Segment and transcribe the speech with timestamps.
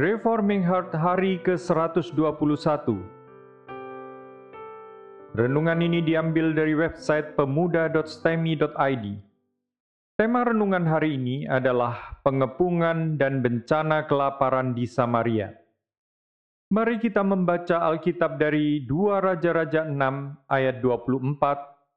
[0.00, 2.16] Reforming Heart hari ke-121
[5.36, 9.06] Renungan ini diambil dari website pemuda.stemi.id
[10.16, 15.52] Tema renungan hari ini adalah pengepungan dan bencana kelaparan di Samaria.
[16.72, 19.92] Mari kita membaca Alkitab dari 2 Raja-Raja 6
[20.48, 21.36] ayat 24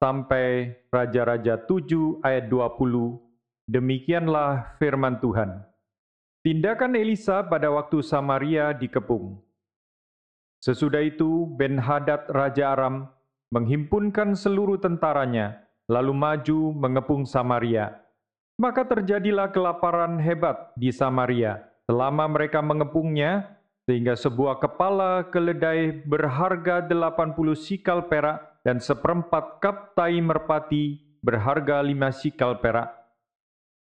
[0.03, 3.71] sampai Raja-Raja 7 ayat 20.
[3.71, 5.74] Demikianlah firman Tuhan.
[6.45, 9.41] Tindakan Elisa pada waktu Samaria dikepung.
[10.61, 13.09] Sesudah itu, Ben-Hadad Raja Aram
[13.49, 17.97] menghimpunkan seluruh tentaranya, lalu maju mengepung Samaria.
[18.61, 23.57] Maka terjadilah kelaparan hebat di Samaria selama mereka mengepungnya,
[23.89, 32.13] sehingga sebuah kepala keledai berharga 80 sikal perak dan seperempat kap tai merpati berharga lima
[32.13, 33.04] sikal perak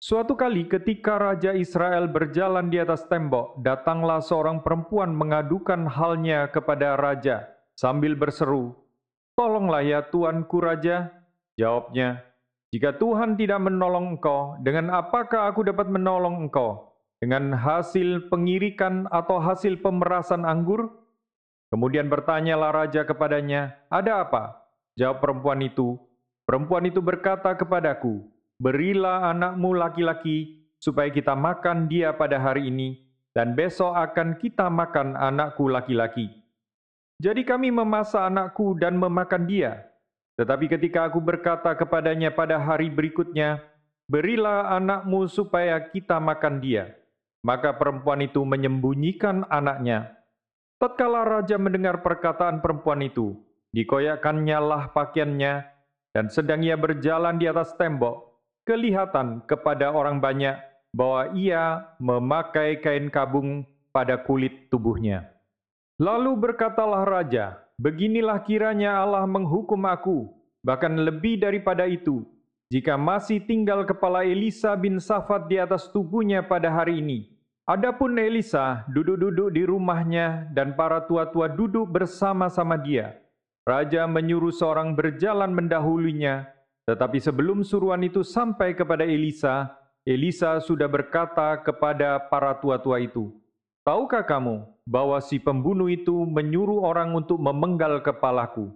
[0.04, 7.00] Suatu kali ketika Raja Israel berjalan di atas tembok, datanglah seorang perempuan mengadukan halnya kepada
[7.00, 8.76] Raja sambil berseru,
[9.32, 11.08] Tolonglah ya Tuanku Raja.
[11.56, 12.20] Jawabnya,
[12.68, 17.00] Jika Tuhan tidak menolong engkau, dengan apakah aku dapat menolong engkau?
[17.16, 20.92] Dengan hasil pengirikan atau hasil pemerasan anggur?
[21.72, 24.68] Kemudian bertanyalah Raja kepadanya, Ada apa?
[25.00, 25.96] Jawab perempuan itu,
[26.44, 33.56] Perempuan itu berkata kepadaku, berilah anakmu laki-laki, supaya kita makan dia pada hari ini, dan
[33.56, 36.30] besok akan kita makan anakku laki-laki.
[37.22, 39.86] Jadi kami memasak anakku dan memakan dia.
[40.34, 43.62] Tetapi ketika aku berkata kepadanya pada hari berikutnya,
[44.10, 46.90] berilah anakmu supaya kita makan dia.
[47.46, 50.16] Maka perempuan itu menyembunyikan anaknya.
[50.82, 53.38] Tatkala raja mendengar perkataan perempuan itu,
[53.72, 55.64] dikoyakkannya lah pakaiannya,
[56.10, 58.33] dan sedang ia berjalan di atas tembok,
[58.64, 60.56] kelihatan kepada orang banyak
[60.90, 65.30] bahwa ia memakai kain kabung pada kulit tubuhnya.
[66.00, 70.30] Lalu berkatalah raja, Beginilah kiranya Allah menghukum aku,
[70.62, 72.22] bahkan lebih daripada itu,
[72.70, 77.34] jika masih tinggal kepala Elisa bin Safat di atas tubuhnya pada hari ini.
[77.66, 83.18] Adapun Elisa duduk-duduk di rumahnya dan para tua-tua duduk bersama-sama dia.
[83.66, 86.53] Raja menyuruh seorang berjalan mendahulunya
[86.84, 89.72] tetapi sebelum suruhan itu sampai kepada Elisa,
[90.04, 93.32] Elisa sudah berkata kepada para tua-tua itu,
[93.84, 98.72] Tahukah kamu bahwa si pembunuh itu menyuruh orang untuk memenggal kepalaku?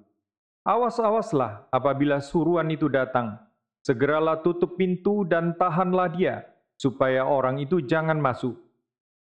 [0.69, 3.41] Awas-awaslah apabila suruhan itu datang.
[3.81, 6.45] Segeralah tutup pintu dan tahanlah dia,
[6.77, 8.61] supaya orang itu jangan masuk.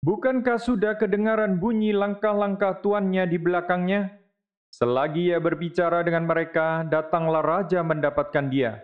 [0.06, 4.21] Bukankah sudah kedengaran bunyi langkah-langkah tuannya di belakangnya?
[4.72, 8.80] Selagi ia berbicara dengan mereka, datanglah raja mendapatkan dia.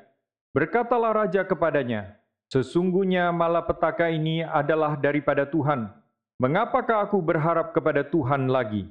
[0.53, 5.93] Berkatalah raja kepadanya, Sesungguhnya malapetaka ini adalah daripada Tuhan.
[6.41, 8.89] Mengapakah aku berharap kepada Tuhan lagi?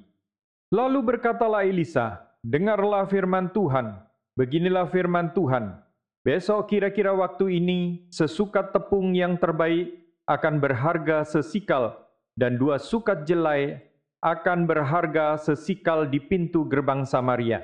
[0.70, 3.98] Lalu berkatalah Elisa, Dengarlah firman Tuhan.
[4.38, 5.74] Beginilah firman Tuhan.
[6.22, 11.98] Besok kira-kira waktu ini, sesukat tepung yang terbaik akan berharga sesikal,
[12.38, 13.87] dan dua sukat jelai
[14.22, 17.62] akan berharga sesikal di pintu gerbang Samaria.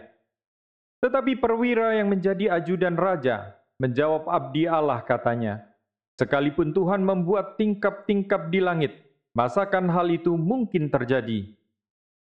[1.03, 5.73] Tetapi perwira yang menjadi ajudan raja menjawab abdi Allah katanya,
[6.13, 8.93] Sekalipun Tuhan membuat tingkap-tingkap di langit,
[9.33, 11.49] masakan hal itu mungkin terjadi?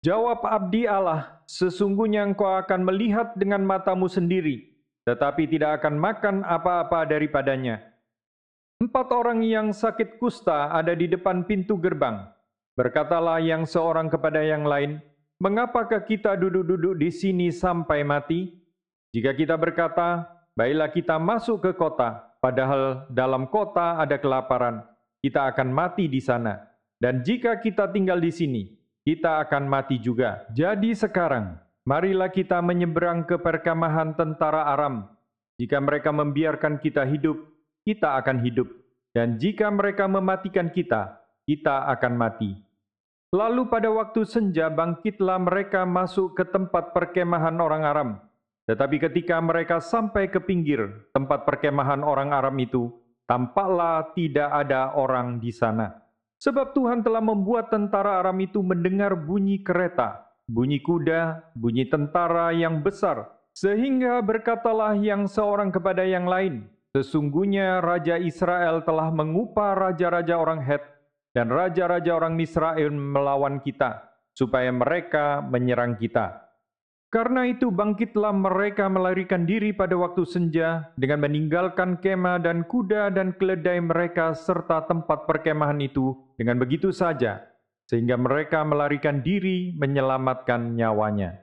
[0.02, 4.74] Jawab abdi Allah, sesungguhnya engkau akan melihat dengan matamu sendiri,
[5.06, 7.82] tetapi tidak akan makan apa-apa daripadanya.
[8.82, 12.26] Empat orang yang sakit kusta ada di depan pintu gerbang.
[12.76, 15.00] Berkatalah yang seorang kepada yang lain,
[15.36, 18.56] Mengapakah kita duduk-duduk di sini sampai mati?
[19.12, 24.88] Jika kita berkata, Baiklah kita masuk ke kota, padahal dalam kota ada kelaparan,
[25.20, 26.64] kita akan mati di sana.
[26.96, 28.64] Dan jika kita tinggal di sini,
[29.04, 30.48] kita akan mati juga.
[30.56, 35.12] Jadi sekarang, marilah kita menyeberang ke perkemahan tentara Aram.
[35.60, 37.36] Jika mereka membiarkan kita hidup,
[37.84, 38.72] kita akan hidup.
[39.12, 42.65] Dan jika mereka mematikan kita, kita akan mati.
[43.34, 48.10] Lalu pada waktu senja bangkitlah mereka masuk ke tempat perkemahan orang Aram.
[48.66, 52.90] Tetapi ketika mereka sampai ke pinggir tempat perkemahan orang Aram itu,
[53.26, 55.94] tampaklah tidak ada orang di sana.
[56.42, 62.86] Sebab Tuhan telah membuat tentara Aram itu mendengar bunyi kereta, bunyi kuda, bunyi tentara yang
[62.86, 70.64] besar, sehingga berkatalah yang seorang kepada yang lain, Sesungguhnya Raja Israel telah mengupah raja-raja orang
[70.64, 70.80] Het
[71.36, 76.48] dan raja-raja orang Misraim melawan kita, supaya mereka menyerang kita.
[77.12, 83.36] Karena itu bangkitlah mereka melarikan diri pada waktu senja dengan meninggalkan kemah dan kuda dan
[83.36, 87.56] keledai mereka serta tempat perkemahan itu dengan begitu saja.
[87.86, 91.38] sehingga mereka melarikan diri menyelamatkan nyawanya.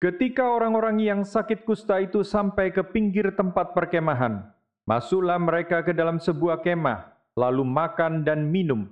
[0.00, 4.48] Ketika orang-orang yang sakit kusta itu sampai ke pinggir tempat perkemahan,
[4.88, 8.88] masuklah mereka ke dalam sebuah kemah, lalu makan dan minum.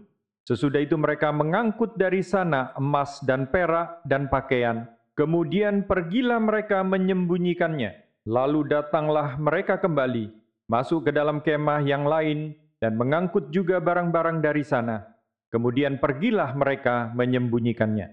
[0.48, 4.88] Sesudah itu mereka mengangkut dari sana emas dan perak dan pakaian.
[5.12, 7.92] Kemudian pergilah mereka menyembunyikannya.
[8.24, 10.32] Lalu datanglah mereka kembali,
[10.64, 15.04] masuk ke dalam kemah yang lain, dan mengangkut juga barang-barang dari sana.
[15.52, 18.08] Kemudian pergilah mereka menyembunyikannya.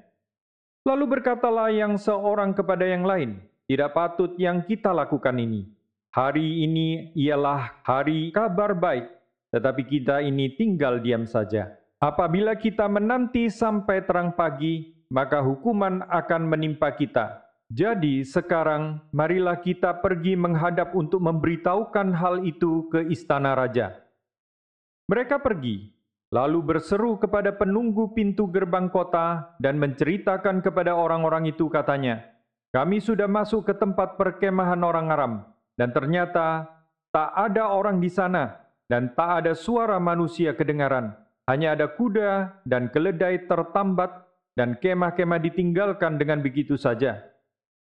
[0.83, 5.71] Lalu berkatalah yang seorang kepada yang lain, tidak patut yang kita lakukan ini.
[6.11, 9.07] Hari ini ialah hari kabar baik,
[9.55, 11.84] tetapi kita ini tinggal diam saja.
[12.05, 19.97] Apabila kita menanti sampai terang pagi, maka hukuman akan menimpa kita jadi sekarang marilah kita
[19.97, 23.97] pergi menghadap untuk memberitahukan hal itu ke istana raja.
[25.09, 25.89] Mereka pergi,
[26.29, 32.21] lalu berseru kepada penunggu pintu gerbang kota dan menceritakan kepada orang-orang itu katanya,
[32.69, 35.33] kami sudah masuk ke tempat perkemahan orang Aram,
[35.73, 36.69] dan ternyata
[37.09, 41.17] tak ada orang di sana, dan tak ada suara manusia kedengaran.
[41.45, 44.25] Hanya ada kuda dan keledai tertambat,
[44.55, 47.35] dan kemah-kemah ditinggalkan dengan begitu saja.'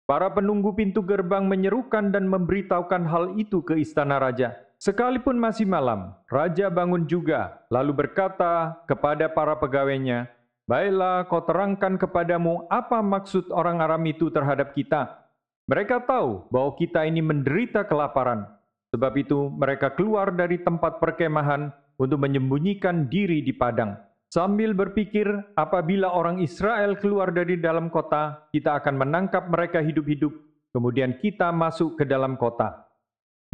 [0.05, 4.53] Para penunggu pintu gerbang menyerukan dan memberitahukan hal itu ke istana raja.
[4.77, 10.29] Sekalipun masih malam, raja bangun juga, lalu berkata kepada para pegawainya,
[10.69, 15.25] Baiklah, kau terangkan kepadamu apa maksud orang Aram itu terhadap kita.
[15.69, 18.45] Mereka tahu bahwa kita ini menderita kelaparan.
[18.93, 23.95] Sebab itu mereka keluar dari tempat perkemahan untuk menyembunyikan diri di padang.
[24.31, 30.35] Sambil berpikir, apabila orang Israel keluar dari dalam kota, kita akan menangkap mereka hidup-hidup,
[30.75, 32.83] kemudian kita masuk ke dalam kota.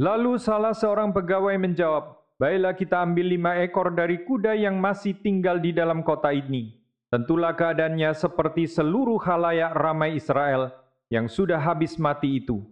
[0.00, 5.60] Lalu salah seorang pegawai menjawab, Baiklah kita ambil lima ekor dari kuda yang masih tinggal
[5.60, 6.72] di dalam kota ini.
[7.12, 10.72] Tentulah keadaannya seperti seluruh halayak ramai Israel
[11.12, 12.64] yang sudah habis mati itu.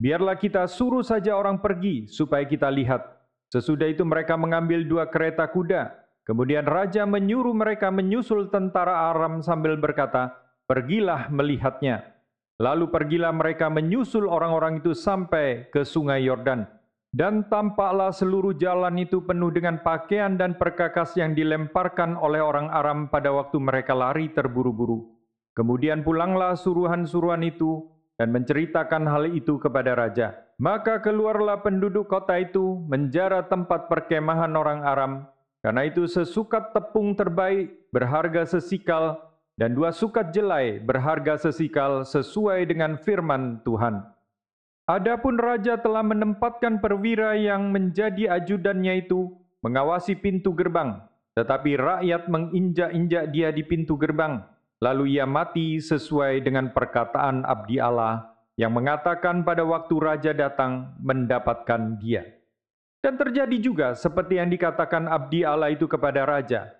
[0.00, 3.04] Biarlah kita suruh saja orang pergi supaya kita lihat.
[3.52, 9.74] Sesudah itu mereka mengambil dua kereta kuda Kemudian raja menyuruh mereka menyusul tentara Aram sambil
[9.74, 10.38] berkata,
[10.70, 12.14] "Pergilah melihatnya."
[12.62, 16.62] Lalu pergilah mereka menyusul orang-orang itu sampai ke sungai Yordan.
[17.10, 23.10] Dan tampaklah seluruh jalan itu penuh dengan pakaian dan perkakas yang dilemparkan oleh orang Aram
[23.10, 25.10] pada waktu mereka lari terburu-buru.
[25.52, 27.84] Kemudian pulanglah suruhan-suruhan itu
[28.16, 30.40] dan menceritakan hal itu kepada raja.
[30.62, 35.12] Maka keluarlah penduduk kota itu menjara tempat perkemahan orang Aram
[35.58, 39.26] karena itu sesukat tepung terbaik berharga sesikal
[39.58, 44.06] dan dua sukat jelai berharga sesikal sesuai dengan firman Tuhan.
[44.86, 49.34] Adapun raja telah menempatkan perwira yang menjadi ajudannya itu
[49.66, 51.02] mengawasi pintu gerbang,
[51.34, 54.46] tetapi rakyat menginjak-injak dia di pintu gerbang,
[54.78, 61.96] lalu ia mati sesuai dengan perkataan abdi Allah yang mengatakan pada waktu raja datang mendapatkan
[62.00, 62.24] dia.
[63.02, 66.70] Dan terjadi juga seperti yang dikatakan abdi Allah itu kepada raja.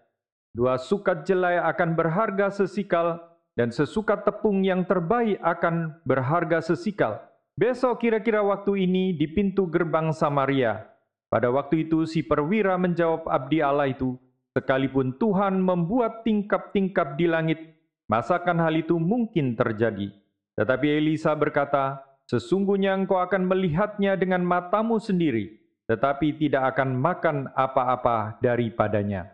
[0.54, 3.18] Dua sukat jelai akan berharga sesikal
[3.58, 7.18] dan sesukat tepung yang terbaik akan berharga sesikal.
[7.58, 10.88] Besok kira-kira waktu ini di pintu gerbang Samaria.
[11.28, 14.16] Pada waktu itu si perwira menjawab abdi Allah itu,
[14.52, 17.60] sekalipun Tuhan membuat tingkap-tingkap di langit,
[18.08, 20.21] masakan hal itu mungkin terjadi.
[20.54, 28.38] Tetapi Elisa berkata, sesungguhnya engkau akan melihatnya dengan matamu sendiri, tetapi tidak akan makan apa-apa
[28.44, 29.32] daripadanya.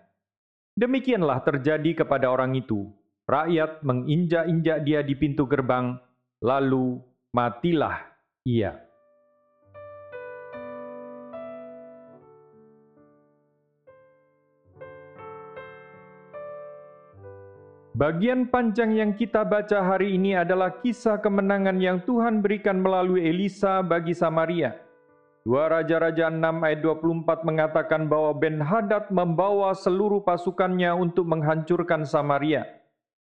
[0.79, 2.87] Demikianlah terjadi kepada orang itu.
[3.29, 6.01] Rakyat menginjak-injak dia di pintu gerbang,
[6.41, 7.03] lalu
[7.35, 8.09] matilah
[8.47, 8.88] ia.
[17.99, 23.83] Bagian panjang yang kita baca hari ini adalah kisah kemenangan yang Tuhan berikan melalui Elisa
[23.83, 24.79] bagi Samaria.
[25.43, 32.71] Dua Raja-Raja 6 ayat 24 mengatakan bahwa Ben Hadad membawa seluruh pasukannya untuk menghancurkan Samaria.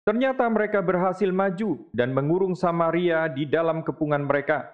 [0.09, 4.64] Ternyata mereka berhasil maju dan mengurung Samaria di dalam kepungan mereka.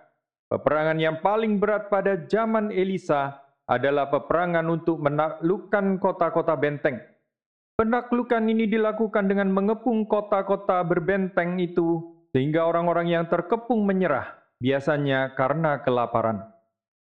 [0.54, 7.09] Peperangan yang paling berat pada zaman Elisa adalah peperangan untuk menaklukkan kota-kota benteng.
[7.80, 15.80] Penaklukan ini dilakukan dengan mengepung kota-kota berbenteng itu sehingga orang-orang yang terkepung menyerah, biasanya karena
[15.80, 16.44] kelaparan.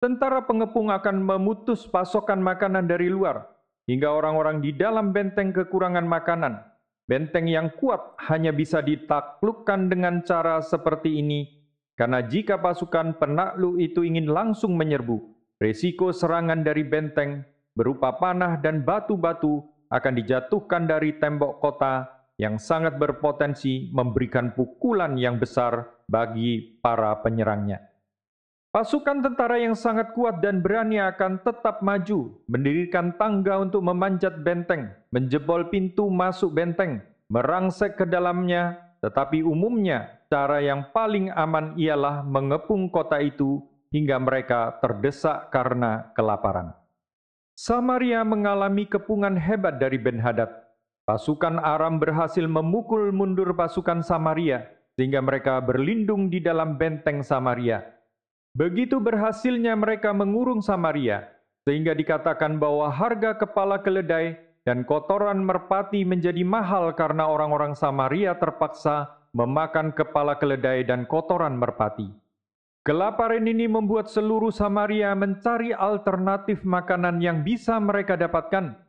[0.03, 3.47] Tentara pengepung akan memutus pasokan makanan dari luar,
[3.87, 6.59] hingga orang-orang di dalam benteng kekurangan makanan.
[7.07, 11.47] Benteng yang kuat hanya bisa ditaklukkan dengan cara seperti ini,
[11.95, 15.15] karena jika pasukan penakluk itu ingin langsung menyerbu,
[15.63, 23.01] risiko serangan dari benteng berupa panah dan batu-batu akan dijatuhkan dari tembok kota yang sangat
[23.01, 27.81] berpotensi memberikan pukulan yang besar bagi para penyerangnya.
[28.69, 34.93] Pasukan tentara yang sangat kuat dan berani akan tetap maju, mendirikan tangga untuk memanjat benteng,
[35.09, 42.93] menjebol pintu masuk benteng, merangsek ke dalamnya, tetapi umumnya cara yang paling aman ialah mengepung
[42.93, 46.76] kota itu hingga mereka terdesak karena kelaparan.
[47.57, 50.45] Samaria mengalami kepungan hebat dari Ben-Hadad.
[51.09, 57.81] Pasukan Aram berhasil memukul mundur pasukan Samaria, sehingga mereka berlindung di dalam benteng Samaria
[58.53, 61.33] Begitu berhasilnya mereka mengurung Samaria,
[61.65, 69.17] sehingga dikatakan bahwa harga kepala keledai dan kotoran merpati menjadi mahal karena orang-orang Samaria terpaksa
[69.33, 72.26] memakan kepala keledai dan kotoran merpati.
[72.87, 78.79] Kelaparan ini membuat seluruh Samaria mencari alternatif makanan yang bisa mereka dapatkan.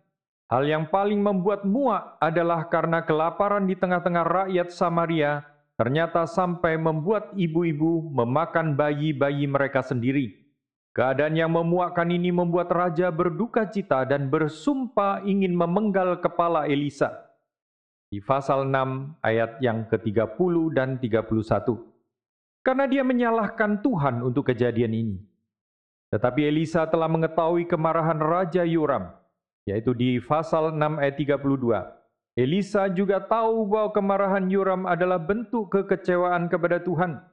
[0.46, 5.42] Hal yang paling membuat muak adalah karena kelaparan di tengah-tengah rakyat Samaria
[5.74, 10.46] ternyata sampai membuat ibu-ibu memakan bayi-bayi mereka sendiri.
[10.94, 17.34] Keadaan yang memuakkan ini membuat raja berduka cita dan bersumpah ingin memenggal kepala Elisa.
[18.14, 21.97] Di pasal 6 ayat yang ke-30 dan 31.
[22.68, 25.16] Karena dia menyalahkan Tuhan untuk kejadian ini.
[26.12, 29.08] Tetapi Elisa telah mengetahui kemarahan Raja Yoram,
[29.64, 31.96] yaitu di pasal 6 ayat 32
[32.36, 37.24] Elisa juga tahu bahwa kemarahan Yoram adalah bentuk kekecewaan kepada Tuhan,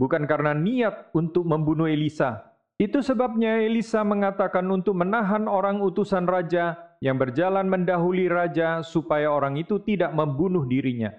[0.00, 2.48] bukan karena niat untuk membunuh Elisa.
[2.80, 9.60] Itu sebabnya Elisa mengatakan untuk menahan orang utusan raja yang berjalan mendahului raja supaya orang
[9.60, 11.12] itu tidak membunuh dirinya.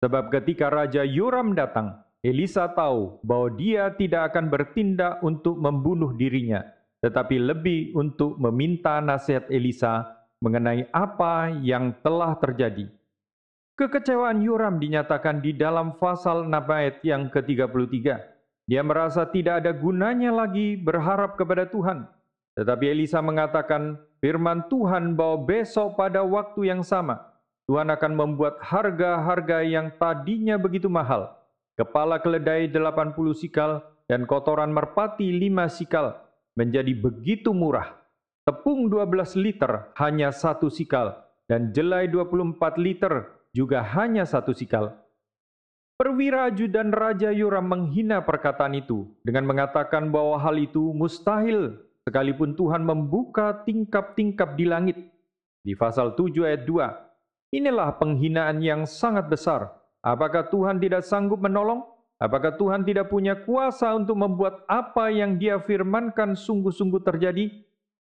[0.00, 6.60] Sebab ketika Raja Yoram datang, Elisa tahu bahwa dia tidak akan bertindak untuk membunuh dirinya,
[7.00, 10.04] tetapi lebih untuk meminta nasihat Elisa
[10.44, 12.92] mengenai apa yang telah terjadi.
[13.80, 17.96] Kekecewaan Yoram dinyatakan di dalam pasal 6 ayat yang ke-33.
[18.68, 22.04] Dia merasa tidak ada gunanya lagi berharap kepada Tuhan.
[22.60, 27.16] Tetapi Elisa mengatakan firman Tuhan bahwa besok pada waktu yang sama,
[27.64, 31.39] Tuhan akan membuat harga-harga yang tadinya begitu mahal,
[31.80, 36.20] kepala keledai 80 sikal dan kotoran merpati 5 sikal,
[36.52, 38.00] menjadi begitu murah
[38.50, 44.96] Tepung 12 liter hanya satu sikal, dan jelai 24 liter juga hanya satu sikal.
[45.94, 52.82] Perwira ajudan Raja Yoram menghina perkataan itu dengan mengatakan bahwa hal itu mustahil sekalipun Tuhan
[52.82, 54.98] membuka tingkap-tingkap di langit.
[55.62, 59.78] Di pasal 7 ayat 2, inilah penghinaan yang sangat besar.
[60.00, 61.84] Apakah Tuhan tidak sanggup menolong?
[62.20, 67.48] Apakah Tuhan tidak punya kuasa untuk membuat apa yang dia firmankan sungguh-sungguh terjadi?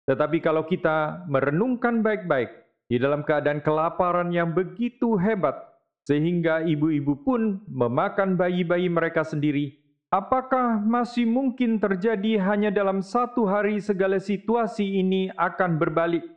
[0.07, 2.51] Tetapi kalau kita merenungkan baik-baik
[2.91, 5.55] di dalam keadaan kelaparan yang begitu hebat,
[6.03, 9.79] sehingga ibu-ibu pun memakan bayi-bayi mereka sendiri,
[10.11, 16.27] apakah masih mungkin terjadi hanya dalam satu hari segala situasi ini akan berbalik?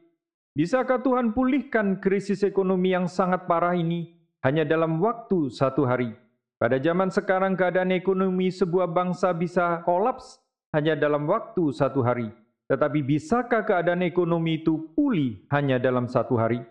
[0.54, 6.12] Bisakah Tuhan pulihkan krisis ekonomi yang sangat parah ini hanya dalam waktu satu hari?
[6.56, 10.40] Pada zaman sekarang keadaan ekonomi sebuah bangsa bisa kolaps
[10.72, 12.32] hanya dalam waktu satu hari.
[12.66, 16.64] Tetapi bisakah keadaan ekonomi itu pulih hanya dalam satu hari?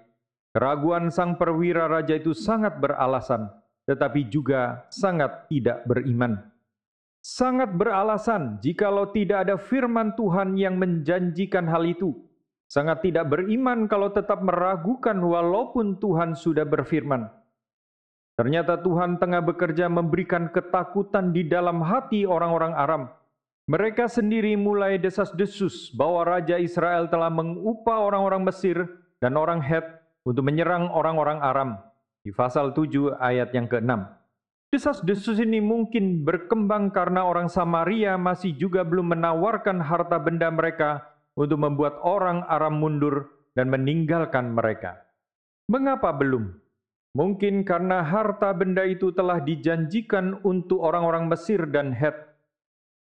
[0.52, 3.48] Keraguan sang perwira raja itu sangat beralasan,
[3.88, 6.40] tetapi juga sangat tidak beriman.
[7.22, 12.14] Sangat beralasan jikalau tidak ada firman Tuhan yang menjanjikan hal itu.
[12.66, 17.30] Sangat tidak beriman kalau tetap meragukan walaupun Tuhan sudah berfirman.
[18.36, 23.08] Ternyata Tuhan tengah bekerja memberikan ketakutan di dalam hati orang-orang Aram
[23.66, 28.78] mereka sendiri mulai desas-desus bahwa Raja Israel telah mengupah orang-orang Mesir
[29.18, 29.82] dan orang Het
[30.22, 31.82] untuk menyerang orang-orang Aram.
[32.22, 33.90] Di pasal 7 ayat yang ke-6.
[34.70, 41.02] Desas-desus ini mungkin berkembang karena orang Samaria masih juga belum menawarkan harta benda mereka
[41.34, 45.10] untuk membuat orang Aram mundur dan meninggalkan mereka.
[45.74, 46.54] Mengapa belum?
[47.16, 52.36] Mungkin karena harta benda itu telah dijanjikan untuk orang-orang Mesir dan Het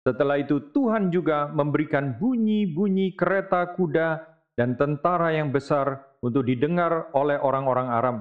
[0.09, 4.25] setelah itu Tuhan juga memberikan bunyi-bunyi kereta kuda
[4.57, 8.17] dan tentara yang besar untuk didengar oleh orang-orang Aram.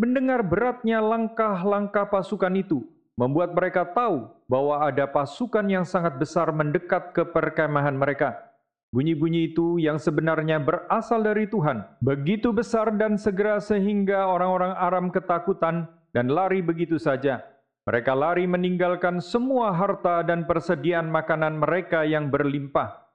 [0.00, 2.88] Mendengar beratnya langkah-langkah pasukan itu
[3.20, 8.49] membuat mereka tahu bahwa ada pasukan yang sangat besar mendekat ke perkemahan mereka.
[8.90, 15.86] Bunyi-bunyi itu yang sebenarnya berasal dari Tuhan, begitu besar dan segera sehingga orang-orang Aram ketakutan
[16.10, 17.38] dan lari begitu saja.
[17.86, 23.06] Mereka lari meninggalkan semua harta dan persediaan makanan mereka yang berlimpah.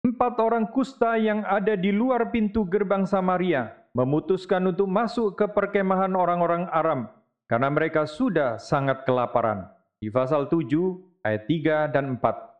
[0.00, 6.16] Empat orang kusta yang ada di luar pintu gerbang Samaria memutuskan untuk masuk ke perkemahan
[6.16, 7.12] orang-orang Aram
[7.52, 9.68] karena mereka sudah sangat kelaparan.
[10.00, 10.72] Di pasal 7
[11.20, 12.55] ayat 3 dan 4.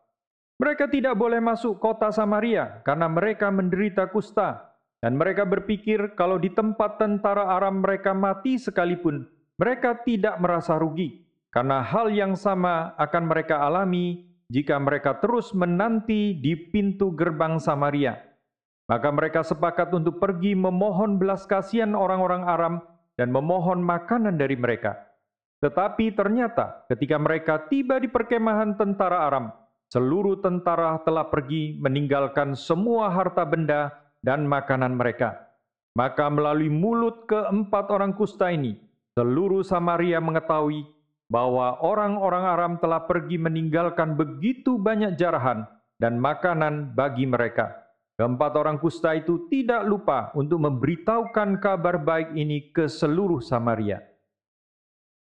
[0.57, 6.49] Mereka tidak boleh masuk kota Samaria karena mereka menderita kusta dan mereka berpikir kalau di
[6.49, 9.29] tempat tentara Aram mereka mati sekalipun,
[9.61, 11.21] mereka tidak merasa rugi
[11.53, 18.17] karena hal yang sama akan mereka alami jika mereka terus menanti di pintu gerbang Samaria.
[18.89, 22.75] Maka mereka sepakat untuk pergi memohon belas kasihan orang-orang Aram
[23.13, 24.97] dan memohon makanan dari mereka.
[25.61, 29.51] Tetapi ternyata ketika mereka tiba di perkemahan tentara Aram,
[29.87, 35.47] seluruh tentara telah pergi meninggalkan semua harta benda dan makanan mereka.
[35.97, 38.77] Maka melalui mulut keempat orang kusta ini,
[39.17, 40.85] seluruh Samaria mengetahui
[41.27, 45.65] bahwa orang-orang Aram telah pergi meninggalkan begitu banyak jarahan
[45.97, 47.73] dan makanan bagi mereka.
[48.17, 54.01] Keempat orang kusta itu tidak lupa untuk memberitahukan kabar baik ini ke seluruh Samaria.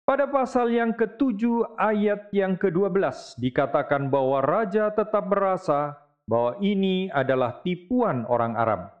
[0.04, 5.96] Pada pasal yang ketujuh ayat yang ke-12 dikatakan bahwa raja tetap merasa
[6.28, 8.92] bahwa ini adalah tipuan orang Aram.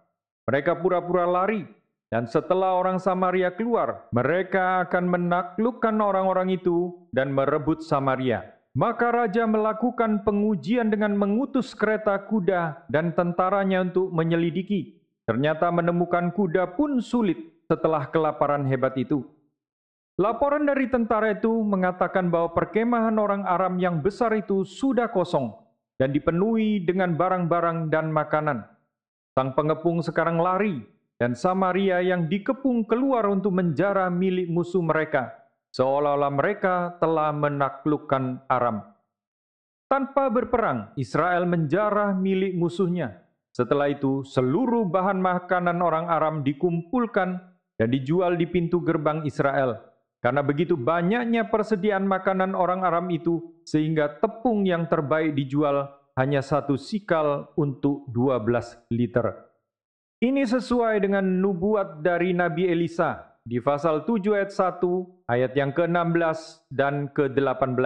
[0.48, 1.68] Mereka pura-pura lari
[2.08, 8.40] dan setelah orang Samaria keluar, mereka akan menaklukkan orang-orang itu dan merebut Samaria.
[8.72, 15.04] Maka raja melakukan pengujian dengan mengutus kereta kuda dan tentaranya untuk menyelidiki.
[15.28, 19.33] Ternyata menemukan kuda pun sulit setelah kelaparan hebat itu.
[20.14, 25.50] Laporan dari tentara itu mengatakan bahwa perkemahan orang Aram yang besar itu sudah kosong
[25.98, 28.62] dan dipenuhi dengan barang-barang dan makanan.
[29.34, 30.86] Sang pengepung sekarang lari
[31.18, 35.44] dan Samaria yang dikepung keluar untuk menjara milik musuh mereka
[35.74, 38.86] seolah-olah mereka telah menaklukkan Aram.
[39.90, 43.26] Tanpa berperang, Israel menjarah milik musuhnya.
[43.54, 47.42] Setelah itu, seluruh bahan makanan orang Aram dikumpulkan
[47.74, 49.93] dan dijual di pintu gerbang Israel.
[50.24, 55.84] Karena begitu banyaknya persediaan makanan orang Aram itu, sehingga tepung yang terbaik dijual
[56.16, 59.52] hanya satu sikal untuk 12 liter.
[60.24, 66.72] Ini sesuai dengan nubuat dari Nabi Elisa di pasal 7 ayat 1, ayat yang ke-16
[66.72, 67.76] dan ke-18.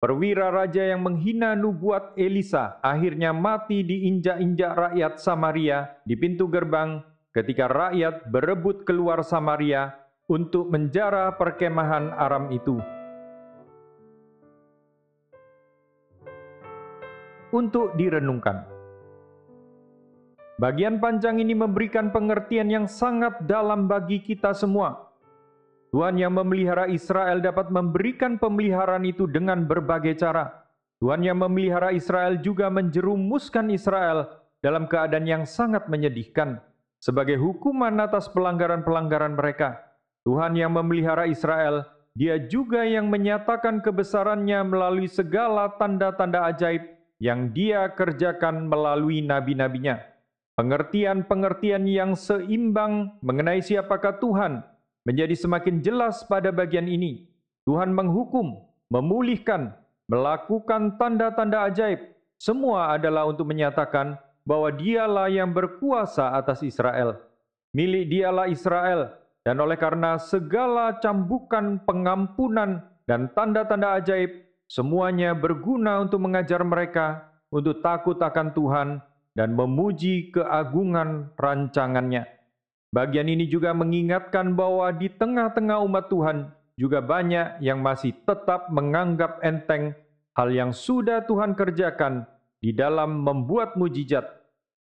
[0.00, 7.70] Perwira raja yang menghina nubuat Elisa akhirnya mati diinjak-injak rakyat Samaria di pintu gerbang ketika
[7.70, 12.78] rakyat berebut keluar Samaria untuk menjara perkemahan Aram itu.
[17.52, 18.64] Untuk direnungkan.
[20.62, 25.10] Bagian panjang ini memberikan pengertian yang sangat dalam bagi kita semua.
[25.92, 30.48] Tuhan yang memelihara Israel dapat memberikan pemeliharaan itu dengan berbagai cara.
[31.04, 36.62] Tuhan yang memelihara Israel juga menjerumuskan Israel dalam keadaan yang sangat menyedihkan
[37.02, 39.91] sebagai hukuman atas pelanggaran-pelanggaran mereka.
[40.22, 41.82] Tuhan yang memelihara Israel,
[42.14, 46.84] dia juga yang menyatakan kebesarannya melalui segala tanda-tanda ajaib
[47.18, 49.98] yang dia kerjakan melalui nabi-nabinya.
[50.52, 54.60] Pengertian-pengertian yang seimbang mengenai siapakah Tuhan
[55.02, 57.26] menjadi semakin jelas pada bagian ini.
[57.64, 58.60] Tuhan menghukum,
[58.92, 59.72] memulihkan,
[60.06, 62.12] melakukan tanda-tanda ajaib.
[62.36, 67.22] Semua adalah untuk menyatakan bahwa dialah yang berkuasa atas Israel.
[67.72, 74.30] Milik dialah Israel, dan oleh karena segala cambukan pengampunan dan tanda-tanda ajaib,
[74.70, 78.88] semuanya berguna untuk mengajar mereka untuk takut akan Tuhan
[79.34, 82.24] dan memuji keagungan rancangannya.
[82.92, 89.40] Bagian ini juga mengingatkan bahwa di tengah-tengah umat Tuhan juga banyak yang masih tetap menganggap
[89.42, 89.96] enteng
[90.38, 92.28] hal yang sudah Tuhan kerjakan
[92.62, 94.24] di dalam membuat mujizat.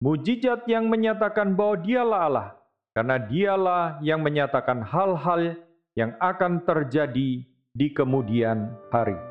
[0.03, 2.49] Mujizat yang menyatakan bahwa dialah Allah,
[2.91, 5.55] karena dialah yang menyatakan hal-hal
[5.95, 9.30] yang akan terjadi di kemudian hari.